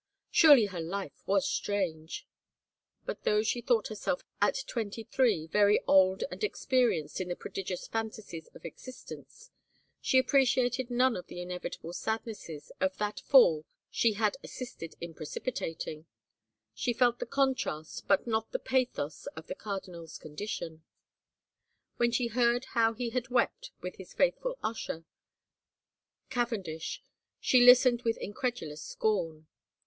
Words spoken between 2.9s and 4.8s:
1 But though she thought herself at